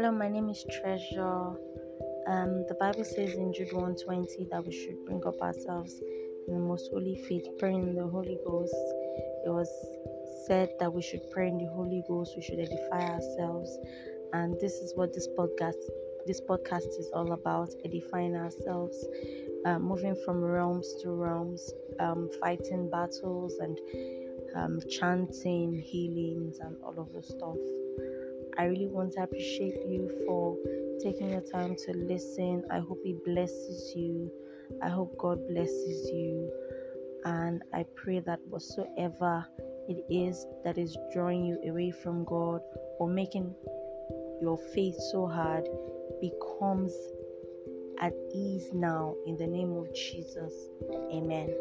[0.00, 1.58] Hello, my name is Treasure.
[2.28, 6.00] Um, the Bible says in Jude 120 that we should bring up ourselves
[6.46, 8.72] in the most holy faith, praying in the Holy Ghost.
[9.44, 9.68] It was
[10.46, 13.76] said that we should pray in the Holy Ghost, we should edify ourselves,
[14.34, 15.82] and this is what this podcast
[16.28, 19.04] this podcast is all about: edifying ourselves,
[19.66, 23.76] uh, moving from realms to realms, um, fighting battles and
[24.54, 27.56] um, chanting healings and all of the stuff.
[28.58, 30.56] I really want to appreciate you for
[31.00, 32.64] taking your time to listen.
[32.70, 34.30] I hope it blesses you.
[34.82, 36.50] I hope God blesses you.
[37.24, 39.46] And I pray that whatsoever
[39.88, 42.60] it is that is drawing you away from God
[42.98, 43.54] or making
[44.42, 45.68] your faith so hard
[46.20, 46.92] becomes
[48.00, 50.52] at ease now in the name of Jesus.
[51.12, 51.54] Amen.